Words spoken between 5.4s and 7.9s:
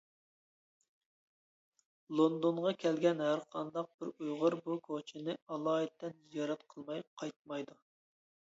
ئالايىتەن زىيارەت قىلماي قايتمايدۇ.